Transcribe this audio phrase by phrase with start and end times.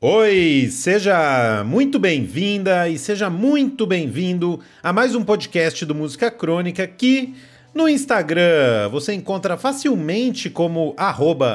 [0.00, 6.86] Oi, seja muito bem-vinda e seja muito bem-vindo a mais um podcast do Música Crônica
[6.86, 7.34] que
[7.74, 10.94] no Instagram você encontra facilmente como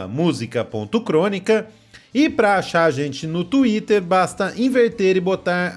[0.10, 1.70] música.crônica
[2.14, 5.76] e para achar a gente no Twitter basta inverter e botar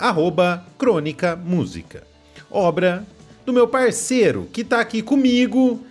[0.77, 2.03] crônica música.
[2.51, 3.07] Obra
[3.45, 5.87] do meu parceiro que está aqui comigo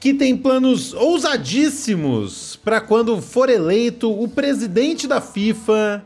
[0.00, 6.04] que tem planos ousadíssimos para quando for eleito o presidente da FIFA,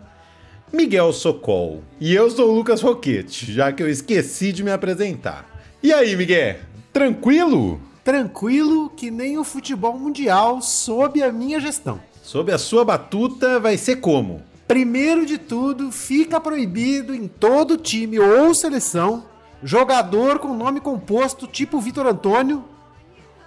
[0.72, 1.82] Miguel Socol.
[2.00, 5.46] E eu sou o Lucas Roquete, já que eu esqueci de me apresentar.
[5.82, 6.56] E aí, Miguel?
[6.92, 7.80] Tranquilo?
[8.02, 12.00] Tranquilo que nem o futebol mundial sob a minha gestão.
[12.22, 14.42] Sob a sua batuta vai ser como?
[14.66, 19.24] Primeiro de tudo, fica proibido em todo time ou seleção
[19.62, 22.64] jogador com nome composto tipo Vitor Antônio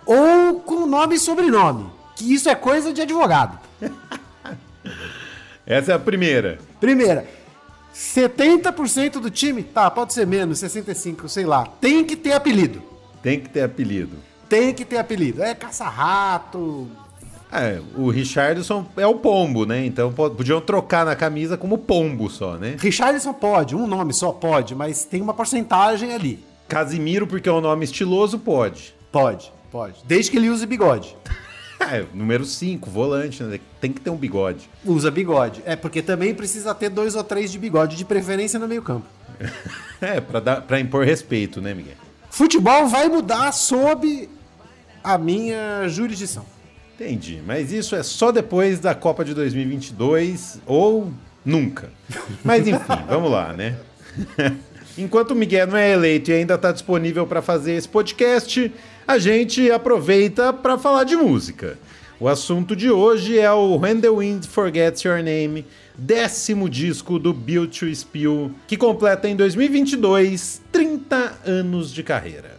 [0.06, 3.60] ou com nome e sobrenome, que isso é coisa de advogado.
[5.66, 6.60] Essa é a primeira.
[6.80, 7.28] Primeira,
[7.94, 12.84] 70% do time, tá, pode ser menos, 65, sei lá, tem que ter apelido.
[13.24, 14.18] Tem que ter apelido.
[14.48, 15.42] Tem que ter apelido.
[15.42, 16.88] É caça-rato.
[17.52, 19.86] É, o Richardson é o pombo, né?
[19.86, 22.76] Então podiam trocar na camisa como pombo só, né?
[22.78, 26.44] Richardson pode, um nome só pode, mas tem uma porcentagem ali.
[26.68, 28.94] Casimiro, porque é um nome estiloso, pode.
[29.12, 29.52] Pode.
[29.76, 29.96] Pode.
[30.06, 31.18] Desde que ele use bigode.
[31.78, 33.60] É, número 5, volante, né?
[33.82, 34.70] Tem que ter um bigode.
[34.86, 35.62] Usa bigode.
[35.66, 39.06] É, porque também precisa ter dois ou três de bigode, de preferência no meio-campo.
[40.00, 41.96] é, pra, dar, pra impor respeito, né, Miguel?
[42.30, 44.30] Futebol vai mudar sob
[45.04, 46.46] a minha jurisdição.
[46.96, 51.12] Entendi, mas isso é só depois da Copa de 2022 ou
[51.44, 51.92] nunca.
[52.42, 53.78] Mas enfim, vamos lá, né?
[54.98, 58.72] Enquanto o Miguel não é eleito e ainda está disponível para fazer esse podcast,
[59.08, 61.78] a gente aproveita para falar de música.
[62.18, 65.66] O assunto de hoje é o When the Wind Forgets Your Name,
[65.98, 72.56] décimo disco do Built to Spill, que completa em 2022 30 anos de carreira.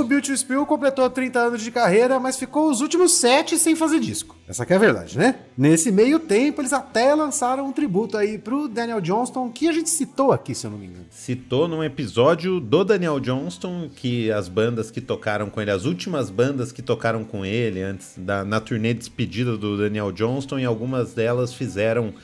[0.00, 4.00] O Beauty Spill completou 30 anos de carreira, mas ficou os últimos 7 sem fazer
[4.00, 4.34] disco.
[4.48, 5.40] Essa é a verdade, né?
[5.58, 9.90] Nesse meio tempo, eles até lançaram um tributo aí pro Daniel Johnston, que a gente
[9.90, 11.04] citou aqui, se eu não me engano.
[11.10, 16.30] Citou num episódio do Daniel Johnston, que as bandas que tocaram com ele, as últimas
[16.30, 20.64] bandas que tocaram com ele antes da na turnê de despedida do Daniel Johnston, e
[20.64, 22.14] algumas delas fizeram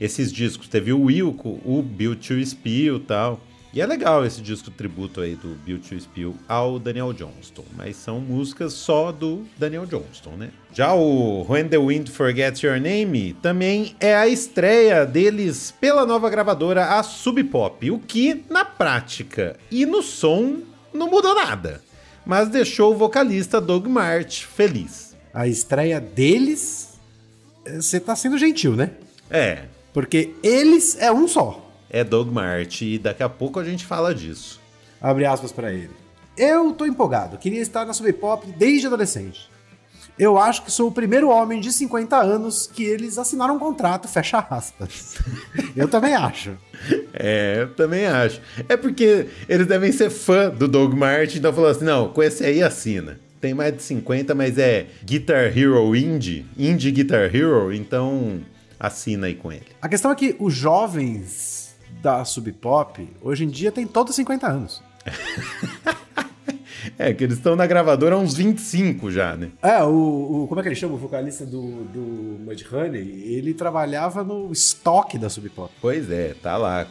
[0.00, 0.68] esses discos.
[0.68, 3.40] Teve o Wilco, o Beauty Spill e tal.
[3.74, 8.20] E é legal esse disco tributo aí do Beauty Spill ao Daniel Johnston, mas são
[8.20, 10.50] músicas só do Daniel Johnston, né?
[10.72, 16.30] Já o When the Wind Forgets Your Name também é a estreia deles pela nova
[16.30, 20.58] gravadora, a Sub Pop, o que na prática e no som
[20.92, 21.82] não mudou nada,
[22.24, 25.16] mas deixou o vocalista Doug March feliz.
[25.32, 26.96] A estreia deles,
[27.66, 28.92] você tá sendo gentil, né?
[29.28, 29.64] É.
[29.92, 31.63] Porque eles é um só
[31.94, 34.60] é Doug Martins e daqui a pouco a gente fala disso.
[35.00, 35.92] Abre aspas para ele.
[36.36, 39.48] Eu tô empolgado, queria estar na Sub Pop desde adolescente.
[40.18, 44.08] Eu acho que sou o primeiro homem de 50 anos que eles assinaram um contrato,
[44.08, 45.16] fecha aspas.
[45.76, 46.56] eu também acho.
[47.12, 48.40] É, eu também acho.
[48.68, 52.44] É porque eles devem ser fã do Doug Martin, então falou assim: não, com esse
[52.44, 53.20] aí assina.
[53.40, 58.40] Tem mais de 50, mas é Guitar Hero Indie, Indie Guitar Hero, então
[58.80, 59.66] assina aí com ele.
[59.82, 61.63] A questão é que os jovens
[62.04, 64.82] da Sub Pop, hoje em dia tem todos 50 anos.
[66.98, 69.48] é, que eles estão na gravadora há uns 25 já, né?
[69.62, 70.94] É, o, o como é que ele chama?
[70.94, 72.00] O vocalista do, do
[72.44, 75.72] Mudhoney, ele trabalhava no estoque da Sub Pop.
[75.80, 76.86] Pois é, tá lá.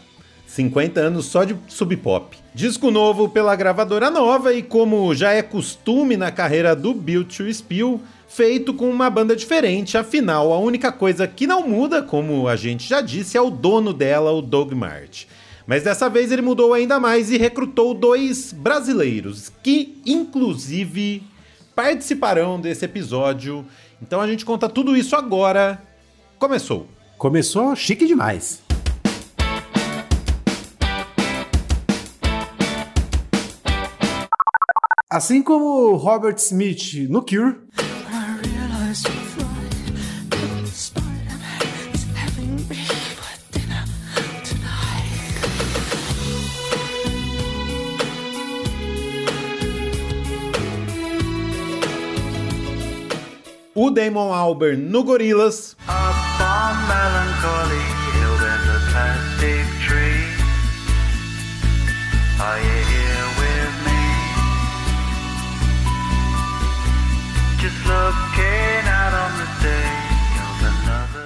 [0.48, 2.36] 50 anos só de Sub Pop.
[2.56, 7.52] Disco novo pela gravadora nova e como já é costume na carreira do Build to
[7.54, 8.02] Spill,
[8.34, 12.90] feito com uma banda diferente, afinal, a única coisa que não muda, como a gente
[12.90, 15.26] já disse, é o dono dela, o Doug Mart.
[15.68, 21.22] Mas dessa vez ele mudou ainda mais e recrutou dois brasileiros, que inclusive
[21.76, 23.64] participarão desse episódio.
[24.02, 25.82] Então a gente conta tudo isso agora.
[26.40, 26.88] Começou.
[27.18, 28.64] Começou chique demais.
[35.14, 37.58] Assim como Robert Smith no Cure,
[53.76, 55.76] o Damon Albarn no Gorillaz.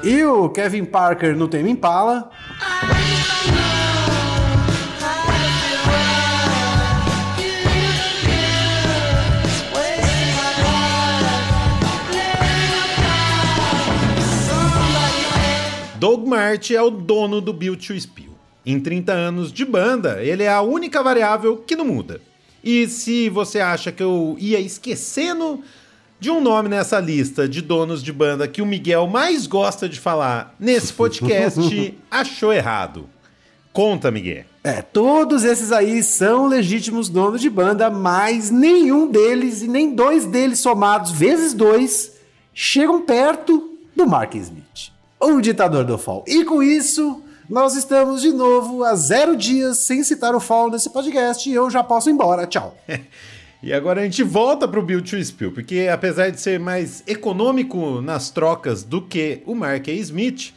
[0.04, 2.30] E o Kevin Parker no Tame Impala.
[16.00, 18.30] Doug Martin é o dono do Build to Spill.
[18.64, 22.22] Em 30 anos de banda, ele é a única variável que não muda.
[22.64, 25.64] E se você acha que eu ia esquecendo
[26.20, 30.00] de um nome nessa lista de donos de banda que o Miguel mais gosta de
[30.00, 33.10] falar nesse podcast, achou errado.
[33.74, 34.46] Conta, Miguel.
[34.64, 40.26] É, todos esses aí são legítimos donos de banda, mas nenhum deles e nem dois
[40.26, 42.12] deles somados vezes dois
[42.54, 46.24] chegam perto do Mark Smith o ditador do Fall.
[46.28, 50.90] E com isso, nós estamos de novo a zero dias sem citar o Fall nesse
[50.90, 52.46] podcast e eu já posso ir embora.
[52.46, 52.78] Tchau.
[53.64, 58.02] e agora a gente volta pro Build to Spill, porque apesar de ser mais econômico
[58.02, 59.92] nas trocas do que o Mark A.
[59.92, 60.54] Smith,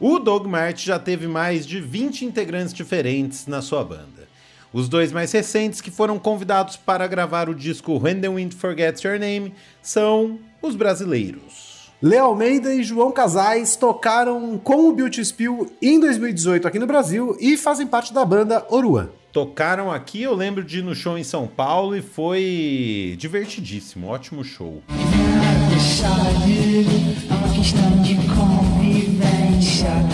[0.00, 4.28] o Doug já teve mais de 20 integrantes diferentes na sua banda.
[4.72, 9.02] Os dois mais recentes que foram convidados para gravar o disco When the Wind Forgets
[9.02, 11.71] Your Name são os brasileiros.
[12.02, 17.36] Léo Almeida e João Casais tocaram com o Beauty Spill em 2018 aqui no Brasil
[17.38, 19.08] e fazem parte da banda Oruan.
[19.30, 24.42] Tocaram aqui, eu lembro de ir no show em São Paulo e foi divertidíssimo, ótimo
[24.42, 24.82] show.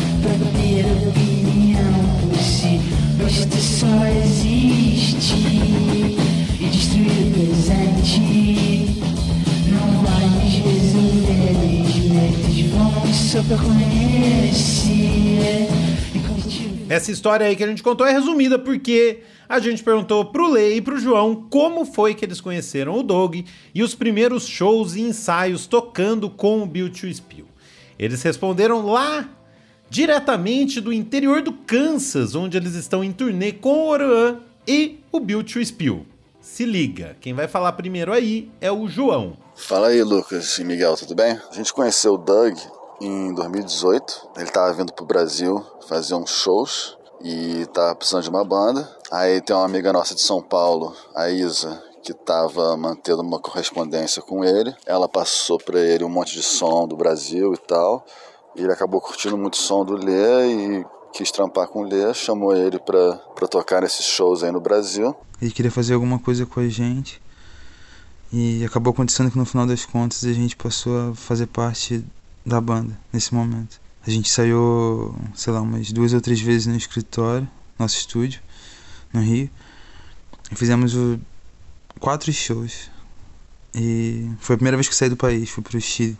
[0.04, 0.07] É
[16.88, 20.76] essa história aí que a gente contou é resumida porque a gente perguntou pro Lei
[20.76, 23.36] e pro João como foi que eles conheceram o Doug
[23.74, 27.44] e os primeiros shows e ensaios tocando com o Bill to Spill.
[27.98, 29.28] Eles responderam lá
[29.90, 35.20] diretamente do interior do Kansas, onde eles estão em turnê com o Oran e o
[35.20, 36.06] Bill to Spill.
[36.40, 39.36] Se liga, quem vai falar primeiro aí é o João.
[39.54, 41.38] Fala aí, Lucas e Miguel, tudo bem?
[41.50, 42.56] A gente conheceu o Doug
[43.00, 44.30] em 2018.
[44.36, 48.88] Ele estava vindo pro Brasil fazer uns shows e estava precisando de uma banda.
[49.10, 54.22] Aí tem uma amiga nossa de São Paulo, a Isa, que estava mantendo uma correspondência
[54.22, 54.74] com ele.
[54.86, 58.04] Ela passou para ele um monte de som do Brasil e tal.
[58.56, 62.12] E ele acabou curtindo muito o som do Lê e quis trampar com o Lê,
[62.14, 65.14] chamou ele para tocar nesses shows aí no Brasil.
[65.40, 67.20] Ele queria fazer alguma coisa com a gente.
[68.32, 72.04] E acabou acontecendo que no final das contas a gente passou a fazer parte
[72.48, 73.80] da banda nesse momento.
[74.06, 77.48] A gente saiu, sei lá, umas duas ou três vezes no escritório,
[77.78, 78.40] nosso estúdio,
[79.12, 79.50] no Rio.
[80.50, 81.20] E fizemos o,
[81.98, 82.90] quatro shows.
[83.74, 86.18] E foi a primeira vez que saí do país, fui pro Chile.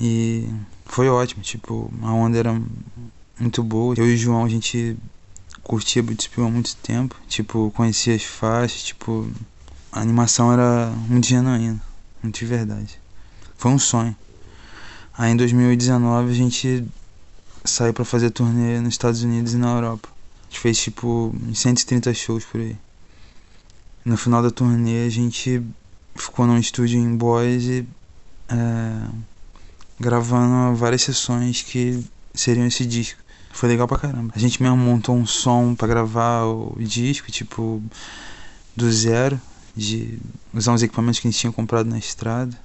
[0.00, 0.48] E
[0.86, 2.60] foi ótimo, tipo, a onda era
[3.38, 3.94] muito boa.
[3.96, 4.96] Eu e o João, a gente
[5.62, 7.16] curtia Bootspill há muito tempo.
[7.28, 9.30] Tipo, conhecia as faixas, tipo,
[9.90, 11.80] a animação era muito genuína,
[12.22, 12.98] muito de verdade.
[13.56, 14.16] Foi um sonho.
[15.16, 16.84] Aí em 2019 a gente
[17.64, 20.08] saiu para fazer turnê nos Estados Unidos e na Europa.
[20.08, 22.76] A gente fez tipo 130 shows por aí.
[24.04, 25.62] No final da turnê a gente
[26.14, 27.86] ficou num estúdio em Boise
[28.48, 29.08] é,
[29.98, 33.20] gravando várias sessões que seriam esse disco.
[33.52, 34.32] Foi legal pra caramba.
[34.34, 37.82] A gente mesmo montou um som para gravar o disco, tipo,
[38.74, 39.40] do zero
[39.76, 40.18] de
[40.52, 42.58] usar os equipamentos que a gente tinha comprado na estrada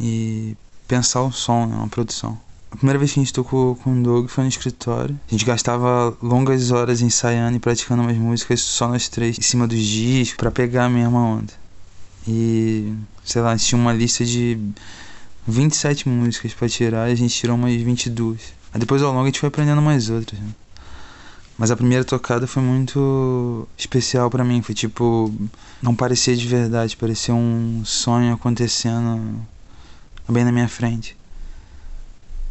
[0.00, 0.56] e
[0.92, 2.38] pensar o som, né, uma produção.
[2.70, 5.18] A primeira vez que a gente tocou com o Doug foi no escritório.
[5.26, 9.66] A gente gastava longas horas ensaiando e praticando umas músicas só nós três, em cima
[9.66, 11.52] dos discos, para pegar a mesma onda.
[12.28, 12.92] E,
[13.24, 14.58] sei lá, tinha uma lista de
[15.46, 18.52] 27 músicas para tirar e a gente tirou umas 22.
[18.74, 20.38] Aí depois ao longo a gente foi aprendendo mais outras.
[20.38, 20.50] Né?
[21.56, 24.60] Mas a primeira tocada foi muito especial para mim.
[24.60, 25.32] Foi tipo.
[25.80, 29.46] Não parecia de verdade, parecia um sonho acontecendo
[30.28, 31.16] bem na minha frente.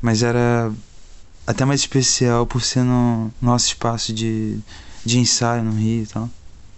[0.02, 0.72] Mas era
[1.46, 4.60] até mais especial por ser no nosso espaço de,
[5.06, 6.30] de ensaio no Rio e tal.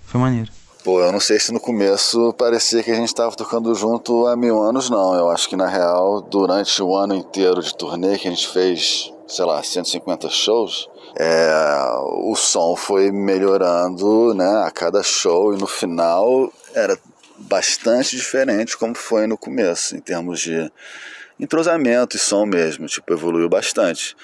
[0.06, 0.52] Foi maneiro.
[0.84, 4.36] Pô, eu não sei se no começo parecia que a gente estava tocando junto há
[4.36, 5.16] mil anos, não.
[5.16, 9.14] Eu acho que na real, durante o ano inteiro de turnê que a gente fez,
[9.26, 15.68] sei lá, 150 shows, é, o som foi melhorando né, a cada show e no
[15.68, 17.00] final era
[17.44, 20.72] bastante diferente como foi no começo, em termos de
[21.40, 24.16] entrosamento e som mesmo, tipo, evoluiu bastante.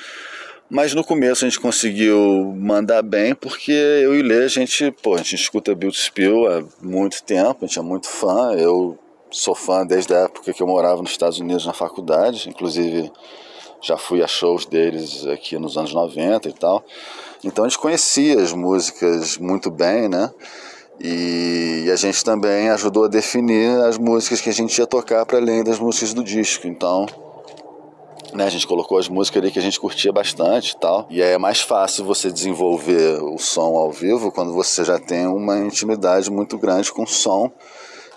[0.69, 5.15] Mas no começo a gente conseguiu mandar bem, porque eu e Lê, a gente, pô,
[5.15, 8.97] a gente escuta Build Spill há muito tempo, a gente é muito fã, eu
[9.31, 13.11] sou fã desde a época que eu morava nos Estados Unidos na faculdade, inclusive
[13.81, 16.83] já fui a shows deles aqui nos anos 90 e tal.
[17.43, 20.31] Então a gente conhecia as músicas muito bem, né?
[21.01, 25.37] E a gente também ajudou a definir as músicas que a gente ia tocar para
[25.37, 26.67] além das músicas do disco.
[26.67, 27.05] Então,
[28.33, 31.07] né, a gente colocou as músicas ali que a gente curtia bastante e tal.
[31.09, 35.25] E aí é mais fácil você desenvolver o som ao vivo quando você já tem
[35.25, 37.49] uma intimidade muito grande com o som,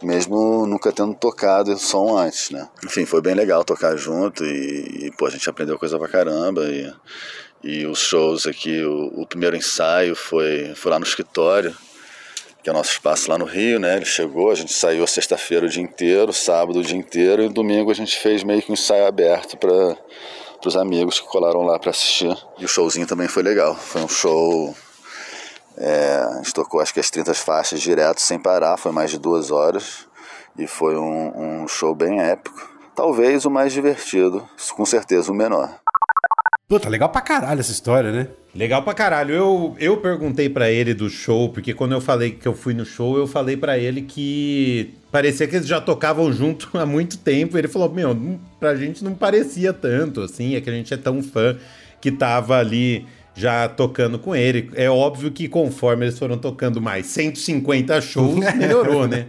[0.03, 2.69] mesmo nunca tendo tocado o som antes, né?
[2.85, 6.65] Enfim, foi bem legal tocar junto e, e pô, a gente aprendeu coisa pra caramba.
[6.65, 6.93] E,
[7.63, 11.73] e os shows aqui, o, o primeiro ensaio foi, foi lá no escritório
[12.63, 13.97] que é o nosso espaço lá no Rio, né?
[13.97, 17.91] Ele chegou, a gente saiu sexta-feira o dia inteiro, sábado o dia inteiro e domingo
[17.91, 19.97] a gente fez meio que um ensaio aberto para
[20.65, 22.37] os amigos que colaram lá para assistir.
[22.59, 23.75] E o showzinho também foi legal.
[23.75, 24.75] Foi um show.
[25.77, 29.19] É, a gente tocou acho que as 30 faixas direto sem parar, foi mais de
[29.19, 30.07] duas horas.
[30.57, 32.71] E foi um, um show bem épico.
[32.95, 35.82] Talvez o mais divertido, com certeza o menor.
[36.69, 38.29] Puta, legal pra caralho essa história, né?
[38.55, 39.35] Legal pra caralho.
[39.35, 42.85] Eu, eu perguntei para ele do show, porque quando eu falei que eu fui no
[42.85, 47.59] show, eu falei para ele que parecia que eles já tocavam junto há muito tempo.
[47.59, 51.23] Ele falou: Meu, pra gente não parecia tanto assim, é que a gente é tão
[51.23, 51.57] fã
[52.01, 54.71] que tava ali já tocando com ele.
[54.75, 59.27] É óbvio que conforme eles foram tocando mais 150 shows, melhorou, né?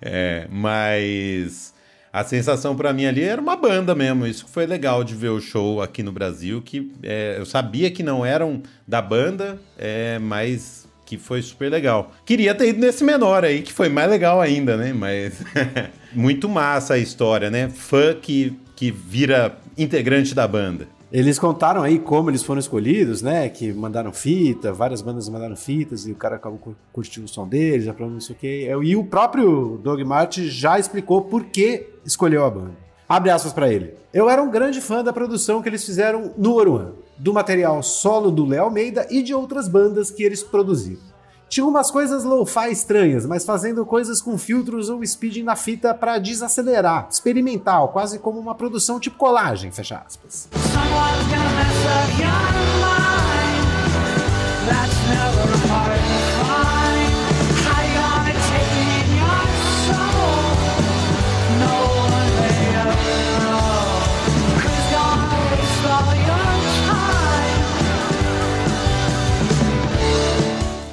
[0.00, 1.71] É, mas
[2.12, 4.26] a sensação para mim ali era uma banda mesmo.
[4.26, 8.02] Isso foi legal de ver o show aqui no Brasil, que é, eu sabia que
[8.02, 12.12] não eram da banda, é, mas que foi super legal.
[12.26, 14.92] Queria ter ido nesse menor aí, que foi mais legal ainda, né?
[14.92, 15.42] Mas
[16.12, 17.70] muito massa a história, né?
[17.70, 20.86] Fã que, que vira integrante da banda.
[21.12, 23.46] Eles contaram aí como eles foram escolhidos, né?
[23.50, 27.84] Que mandaram fita, várias bandas mandaram fitas e o cara acabou curtindo o som deles,
[27.84, 28.70] já falou não sei o quê.
[28.82, 32.72] E o próprio Doug Martin já explicou por que escolheu a banda.
[33.06, 33.92] Abre aspas para ele.
[34.10, 38.30] Eu era um grande fã da produção que eles fizeram no Oruan, do material solo
[38.30, 41.11] do Léo Almeida e de outras bandas que eles produziram.
[41.52, 46.16] Tinha umas coisas lo-fi estranhas, mas fazendo coisas com filtros ou speeding na fita para
[46.16, 50.48] desacelerar, experimental, quase como uma produção tipo colagem, fecha aspas.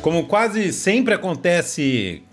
[0.10, 2.24] Como quase sempre acontece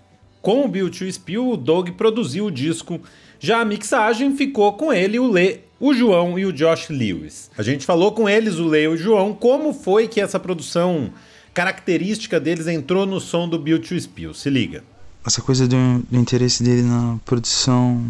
[0.41, 2.99] com o Bill to Spill, o Doug produziu o disco.
[3.39, 7.51] Já a mixagem ficou com ele, o Lê, o João e o Josh Lewis.
[7.55, 11.11] A gente falou com eles, o Lê e o João, como foi que essa produção
[11.53, 14.33] característica deles entrou no som do Bill to Spill.
[14.33, 14.83] Se liga.
[15.23, 15.77] Essa coisa do,
[16.09, 18.03] do interesse dele na produção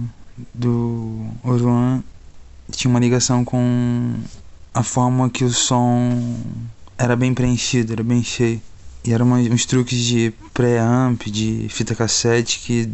[0.53, 2.01] do Oruan
[2.71, 4.13] tinha uma ligação com
[4.73, 6.39] a forma que o som
[6.97, 8.61] era bem preenchido, era bem cheio.
[9.07, 12.89] E eram uns truques de pré-amp, de fita cassete, que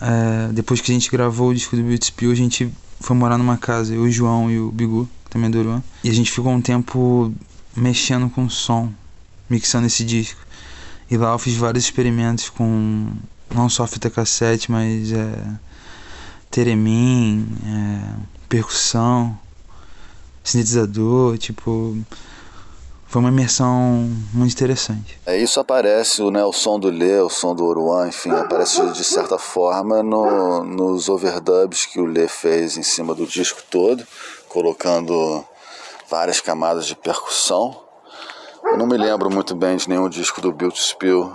[0.00, 3.36] é, depois que a gente gravou o disco do Beat Spill, a gente foi morar
[3.36, 6.52] numa casa, eu, o João e o Bigu, que também é E a gente ficou
[6.52, 7.34] um tempo
[7.74, 8.92] mexendo com som,
[9.50, 10.40] mixando esse disco.
[11.10, 13.08] E lá eu fiz vários experimentos com
[13.52, 15.36] não só fita cassete, mas é,
[16.48, 18.14] teremin, é,
[18.48, 19.36] percussão,
[20.44, 21.98] sintetizador, tipo
[23.14, 25.20] foi uma imersão muito interessante.
[25.24, 29.04] É, isso aparece, né, o som do Lê, o som do Oruan, enfim, aparece de
[29.04, 34.04] certa forma no, nos overdubs que o Lê fez em cima do disco todo,
[34.48, 35.46] colocando
[36.10, 37.80] várias camadas de percussão.
[38.64, 41.32] Eu não me lembro muito bem de nenhum disco do Built Spill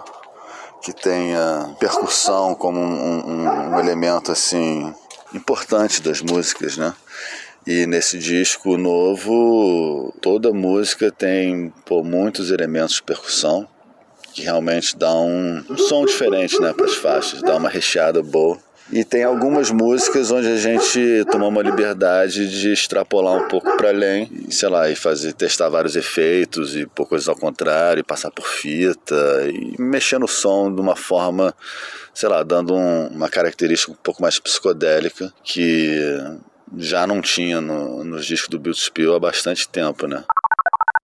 [0.81, 4.93] que tenha percussão como um, um, um elemento assim
[5.33, 6.93] importante das músicas, né?
[7.69, 13.67] E nesse disco novo, toda música tem pô, muitos elementos de percussão
[14.33, 18.57] que realmente dá um, som diferente né, para as faixas, dá uma recheada boa.
[18.91, 23.89] E tem algumas músicas onde a gente tomou uma liberdade de extrapolar um pouco para
[23.89, 28.03] além, e, sei lá, e fazer testar vários efeitos e pôr coisas ao contrário, e
[28.03, 31.53] passar por fita e mexer no som de uma forma,
[32.15, 35.99] sei lá, dando um, uma característica um pouco mais psicodélica que
[36.77, 40.23] já não tinha no, nos discos do Bill Spill há bastante tempo, né?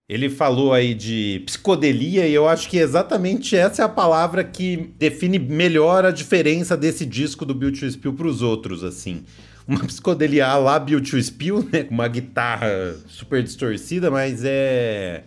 [0.08, 4.94] Ele falou aí de psicodelia e eu acho que exatamente essa é a palavra que
[5.00, 9.24] define melhor a diferença desse disco do Bill to Spill para os outros, assim.
[9.68, 15.24] Uma psicodelia lá Bill to Spill, né, com uma guitarra super distorcida, mas é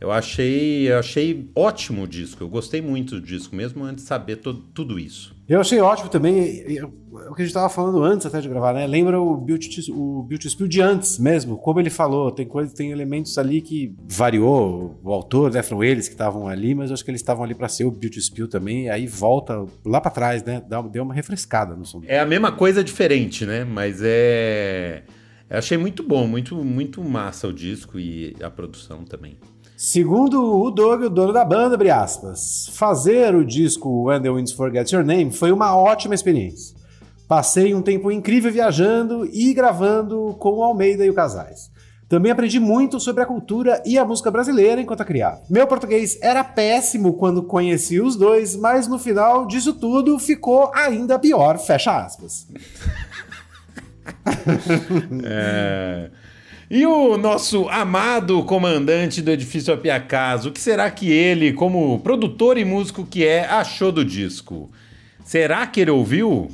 [0.00, 2.42] Eu achei, eu achei ótimo o disco.
[2.42, 5.36] Eu gostei muito do disco, mesmo antes de saber tudo isso.
[5.52, 6.64] Eu achei ótimo também
[7.12, 8.86] o que a gente estava falando antes até de gravar, né?
[8.86, 12.32] Lembra o Beauty, o Beauty Spill de antes mesmo, como ele falou.
[12.32, 15.62] Tem coisa, tem elementos ali que variou o autor, né?
[15.62, 17.90] Foram eles que estavam ali, mas eu acho que eles estavam ali para ser o
[17.90, 18.88] Beauty Spill também.
[18.88, 20.62] aí volta lá para trás, né?
[20.66, 22.00] Dá, deu uma refrescada no som.
[22.06, 23.62] É a mesma coisa diferente, né?
[23.62, 25.02] Mas é.
[25.50, 29.36] Eu achei muito bom, muito, muito massa o disco e a produção também.
[29.84, 34.52] Segundo o Doug, o dono da banda, abre aspas, fazer o disco When the Winds
[34.52, 36.76] Forget Your Name foi uma ótima experiência.
[37.26, 41.68] Passei um tempo incrível viajando e gravando com o Almeida e o Casais.
[42.08, 45.42] Também aprendi muito sobre a cultura e a música brasileira enquanto criava.
[45.50, 51.18] Meu português era péssimo quando conheci os dois, mas no final disso tudo ficou ainda
[51.18, 52.46] pior, fecha aspas.
[55.24, 56.21] é...
[56.74, 62.56] E o nosso amado comandante do edifício Apiacasa, o que será que ele, como produtor
[62.56, 64.70] e músico que é, achou do disco?
[65.22, 66.50] Será que ele ouviu?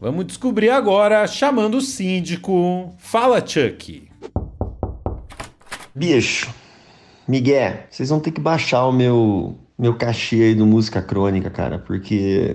[0.00, 2.94] Vamos descobrir agora, chamando o síndico.
[2.96, 4.08] Fala, Chuck.
[5.92, 6.48] Bicho,
[7.26, 11.76] Miguel, vocês vão ter que baixar o meu, meu cachê aí do Música Crônica, cara,
[11.80, 12.54] porque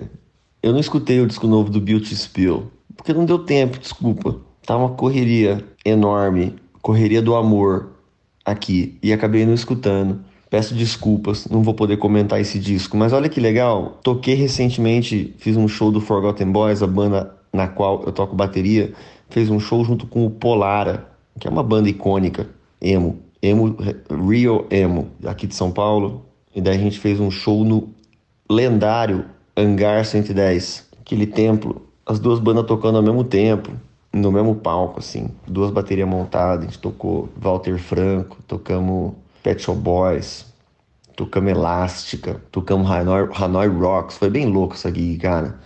[0.62, 4.40] eu não escutei o disco novo do Beauty Spill, porque não deu tempo, desculpa.
[4.64, 7.90] Tá uma correria enorme correria do amor
[8.44, 10.20] aqui e acabei não escutando.
[10.50, 13.98] Peço desculpas, não vou poder comentar esse disco, mas olha que legal.
[14.02, 18.92] Toquei recentemente, fiz um show do Forgotten Boys, a banda na qual eu toco bateria,
[19.30, 21.08] fez um show junto com o Polara,
[21.38, 22.48] que é uma banda icônica,
[22.80, 23.76] emo, emo
[24.10, 26.26] real emo, aqui de São Paulo.
[26.54, 27.88] E daí a gente fez um show no
[28.50, 29.24] lendário
[29.56, 33.72] Hangar 110, aquele templo, as duas bandas tocando ao mesmo tempo
[34.12, 39.78] no mesmo palco, assim, duas baterias montadas, a gente tocou Walter Franco, tocamos Pet Shop
[39.78, 40.44] Boys,
[41.16, 45.58] tocamos Elástica, tocamos Hanoi, Hanoi Rocks, foi bem louco isso aqui, cara.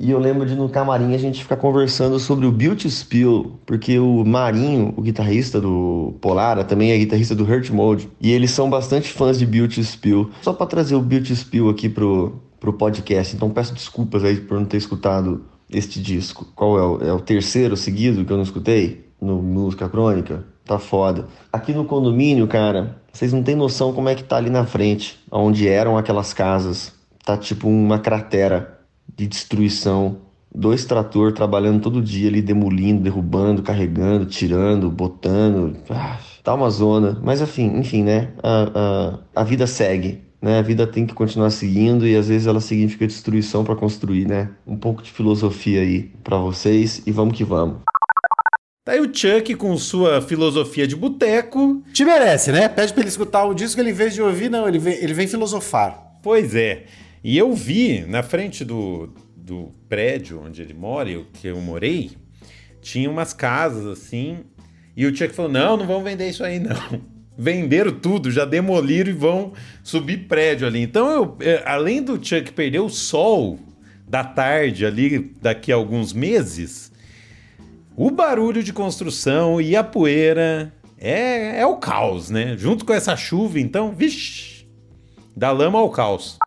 [0.00, 3.98] E eu lembro de no camarim a gente ficar conversando sobre o Beauty Spill, porque
[3.98, 8.70] o Marinho, o guitarrista do Polara, também é guitarrista do Hurt Mode, e eles são
[8.70, 10.30] bastante fãs de Beauty Spill.
[10.40, 14.56] Só para trazer o Beauty Spill aqui pro, pro podcast, então peço desculpas aí por
[14.56, 16.46] não ter escutado este disco.
[16.54, 19.06] Qual é o, é o terceiro seguido que eu não escutei?
[19.20, 20.44] No Música Crônica?
[20.64, 21.26] Tá foda.
[21.52, 25.18] Aqui no condomínio, cara, vocês não têm noção como é que tá ali na frente,
[25.30, 26.92] onde eram aquelas casas.
[27.24, 28.78] Tá tipo uma cratera
[29.16, 30.18] de destruição.
[30.54, 35.76] Dois trator trabalhando todo dia ali, demolindo, derrubando, carregando, tirando, botando.
[35.90, 37.18] Ah, tá uma zona.
[37.22, 38.32] Mas enfim, enfim, né?
[38.42, 40.58] A, a, a vida segue né?
[40.58, 44.50] A vida tem que continuar seguindo e às vezes ela significa destruição para construir, né?
[44.66, 47.78] Um pouco de filosofia aí para vocês e vamos que vamos.
[48.84, 51.82] Tá aí o Chuck com sua filosofia de boteco.
[51.92, 52.68] Te merece, né?
[52.68, 55.12] Pede pra ele escutar o disco, ele em vez de ouvir, não, ele vem, ele
[55.12, 56.18] vem filosofar.
[56.22, 56.84] Pois é.
[57.22, 62.12] E eu vi na frente do, do prédio onde ele mora, eu, que eu morei,
[62.80, 64.38] tinha umas casas assim.
[64.96, 69.10] E o Chuck falou: não, não vamos vender isso aí, não venderam tudo, já demoliram
[69.10, 69.52] e vão
[69.84, 70.82] subir prédio ali.
[70.82, 73.60] Então, eu, é, além do Chuck perder o sol
[74.08, 76.90] da tarde ali daqui a alguns meses,
[77.96, 82.56] o barulho de construção e a poeira é, é o caos, né?
[82.58, 84.66] Junto com essa chuva, então, vixi,
[85.36, 86.38] da lama ao caos.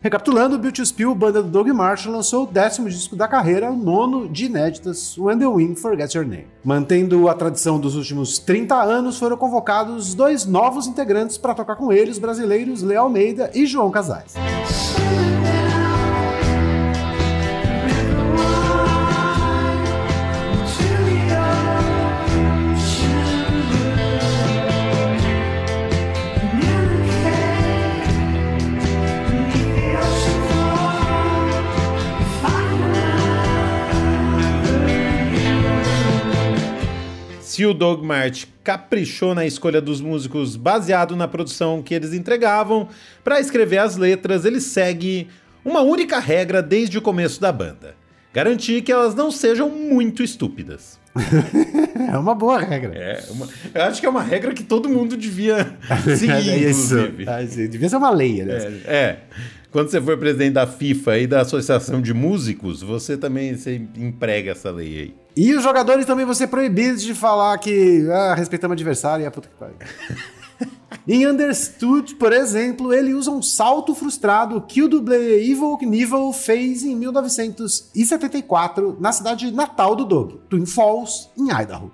[0.00, 4.28] Recapitulando, Beauty Spill, banda do Doug Marshall, lançou o décimo disco da carreira, o nono
[4.28, 6.46] de inéditas, When the Wind Forgets Your Name.
[6.64, 11.92] Mantendo a tradição dos últimos 30 anos, foram convocados dois novos integrantes para tocar com
[11.92, 14.34] eles, os brasileiros Léo Almeida e João Casais.
[37.58, 42.88] Se o Doug Martin caprichou na escolha dos músicos baseado na produção que eles entregavam,
[43.24, 45.26] para escrever as letras, ele segue
[45.64, 47.96] uma única regra desde o começo da banda:
[48.32, 51.00] garantir que elas não sejam muito estúpidas.
[52.12, 52.94] é uma boa regra.
[52.94, 55.76] É uma, eu acho que é uma regra que todo mundo devia
[56.16, 57.24] seguir, é inclusive.
[57.26, 58.80] Ah, devia ser uma lei, né?
[58.84, 59.18] É, é.
[59.72, 64.52] Quando você for presidente da FIFA e da Associação de Músicos, você também você emprega
[64.52, 65.14] essa lei aí.
[65.40, 69.26] E os jogadores também vão ser proibidos de falar que ah, respeitamos o adversário e
[69.26, 69.76] a puta que pariu.
[71.06, 76.82] em Understood, por exemplo, ele usa um salto frustrado que o dublê Evil Knievel fez
[76.82, 81.92] em 1974 na cidade natal do Doug, Twin Falls, em Idaho.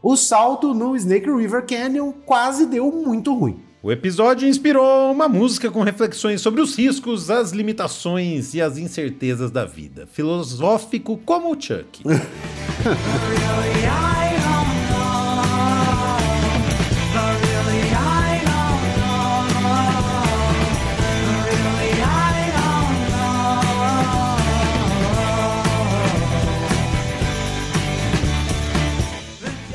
[0.00, 3.60] O salto no Snake River Canyon quase deu muito ruim.
[3.82, 9.50] O episódio inspirou uma música com reflexões sobre os riscos, as limitações e as incertezas
[9.50, 10.06] da vida.
[10.06, 12.04] Filosófico como o Chuck.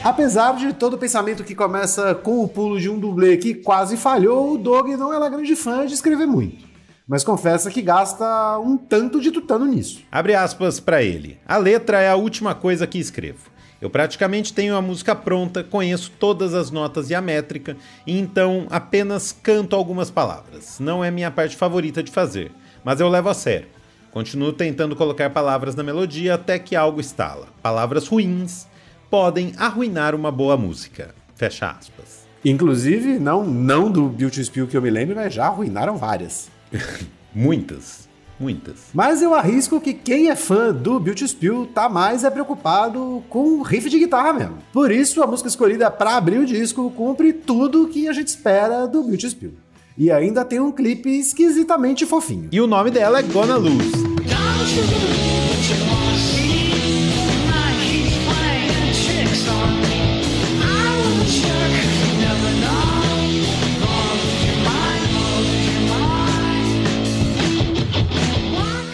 [0.08, 3.98] Apesar de todo o pensamento que começa com o pulo de um dublê que quase
[3.98, 6.65] falhou, o Doug não é grande fã de escrever muito.
[7.06, 10.00] Mas confessa que gasta um tanto de tutano nisso.
[10.10, 11.38] Abre aspas para ele.
[11.46, 13.50] A letra é a última coisa que escrevo.
[13.82, 18.65] Eu praticamente tenho a música pronta, conheço todas as notas e a métrica, e então
[18.70, 20.80] apenas canto algumas palavras.
[20.80, 23.67] Não é minha parte favorita de fazer, mas eu levo a sério.
[24.10, 27.50] Continuo tentando colocar palavras na melodia até que algo estala.
[27.62, 28.67] Palavras ruins,
[29.10, 31.13] podem arruinar uma boa música.
[31.36, 32.28] Fecha aspas.
[32.43, 36.50] Inclusive, não, não do Beauty Spill que eu me lembro, mas já arruinaram várias.
[37.34, 38.08] muitas.
[38.39, 38.89] Muitas.
[38.93, 43.60] Mas eu arrisco que quem é fã do Beauty Spill tá mais é preocupado com
[43.60, 44.58] o riff de guitarra mesmo.
[44.72, 48.88] Por isso, a música escolhida para abrir o disco cumpre tudo que a gente espera
[48.88, 49.54] do Beauty Spill.
[49.98, 52.50] E ainda tem um clipe esquisitamente fofinho.
[52.52, 53.91] E o nome dela é Gonna Lose.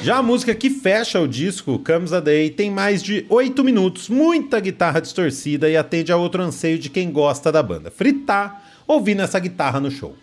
[0.04, 4.10] Já a música que fecha o disco, Comes a Day, tem mais de 8 minutos,
[4.10, 9.22] muita guitarra distorcida e atende a outro anseio de quem gosta da banda: fritar ouvindo
[9.22, 10.13] essa guitarra no show.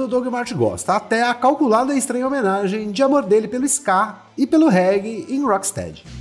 [0.00, 4.20] Do Doug Martin gosta, até a calculada e estranha homenagem de amor dele pelo ska
[4.36, 6.19] e pelo reggae em Rocksteady.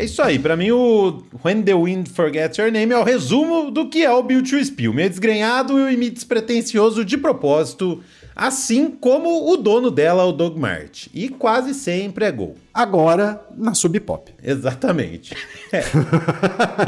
[0.00, 3.70] É isso aí, para mim o When the Wind Forgets Your Name é o resumo
[3.70, 8.02] do que é o Build to Spill, meio desgrenhado e meio despretensioso de propósito,
[8.34, 11.08] assim como o dono dela, o Doug Mart.
[11.12, 12.56] E quase sempre é gol.
[12.72, 14.32] Agora na Sub Pop.
[14.42, 15.36] Exatamente.
[15.70, 15.84] É.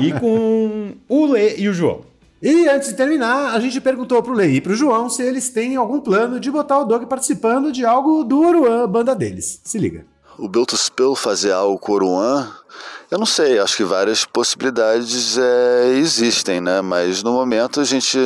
[0.01, 2.01] e com o Lê e o João.
[2.41, 5.77] E antes de terminar, a gente perguntou pro Lei e pro João se eles têm
[5.77, 9.61] algum plano de botar o Doug participando de algo do Oruan, banda deles.
[9.63, 10.07] Se liga.
[10.39, 12.53] O Built to Spill fazer algo Oruan
[13.13, 16.81] eu não sei, acho que várias possibilidades é, existem, né?
[16.81, 18.17] Mas no momento a gente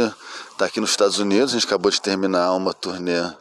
[0.52, 3.32] está aqui nos Estados Unidos, a gente acabou de terminar uma turnê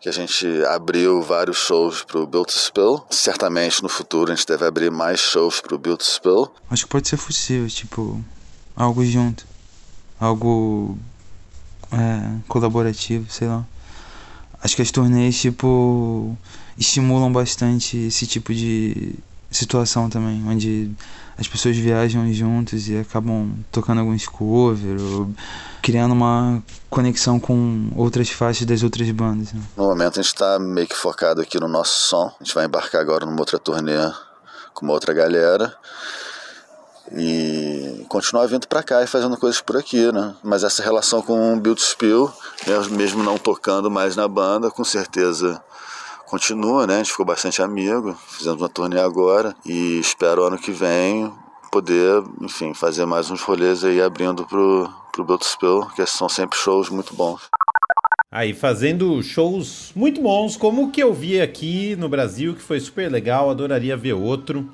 [0.00, 3.04] que a gente abriu vários shows para o Built Spill.
[3.10, 6.50] Certamente no futuro a gente deve abrir mais shows para o Built Spill.
[6.70, 8.18] Acho que pode ser possível, tipo,
[8.74, 9.44] algo junto,
[10.18, 10.96] algo
[11.92, 13.66] é, colaborativo, sei lá.
[14.62, 16.34] Acho que as turnês, tipo,
[16.78, 19.14] estimulam bastante esse tipo de
[19.50, 20.90] situação também, onde
[21.36, 25.30] as pessoas viajam juntos e acabam tocando alguns covers ou
[25.82, 29.52] criando uma conexão com outras faixas das outras bandas.
[29.52, 29.60] Né?
[29.76, 32.30] No momento a gente está meio que focado aqui no nosso som.
[32.38, 33.96] A gente vai embarcar agora numa outra turnê
[34.74, 35.74] com uma outra galera
[37.12, 40.34] e continuar vindo para cá e fazendo coisas por aqui, né?
[40.44, 42.30] Mas essa relação com o Build Spill,
[42.90, 45.60] mesmo não tocando mais na banda, com certeza
[46.30, 46.94] continua, né?
[46.94, 51.30] A gente ficou bastante amigo, fizemos uma turnê agora e espero ano que vem
[51.72, 56.88] poder, enfim, fazer mais uns rolês aí abrindo pro, pro Bloodspill, que são sempre shows
[56.88, 57.48] muito bons.
[58.30, 62.78] Aí, fazendo shows muito bons, como o que eu vi aqui no Brasil, que foi
[62.78, 64.70] super legal, adoraria ver outro.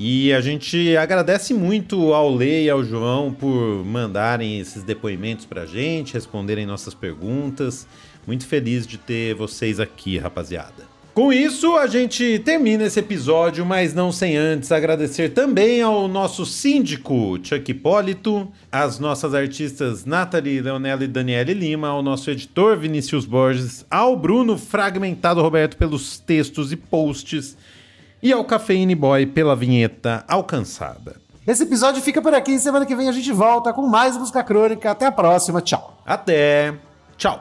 [0.00, 5.66] E a gente agradece muito ao Lê e ao João por mandarem esses depoimentos pra
[5.66, 7.84] gente, responderem nossas perguntas.
[8.24, 10.86] Muito feliz de ter vocês aqui, rapaziada.
[11.12, 16.46] Com isso, a gente termina esse episódio, mas não sem antes agradecer também ao nosso
[16.46, 23.26] síndico Chuck Hipólito, às nossas artistas Nathalie, Leonela e Daniele Lima, ao nosso editor Vinícius
[23.26, 27.56] Borges, ao Bruno Fragmentado Roberto pelos textos e posts
[28.22, 31.16] e ao Cafeine Boy pela vinheta alcançada.
[31.46, 32.58] Esse episódio fica por aqui.
[32.58, 34.90] Semana que vem a gente volta com mais música crônica.
[34.90, 35.62] Até a próxima.
[35.62, 35.98] Tchau.
[36.04, 36.74] Até.
[37.16, 37.40] Tchau.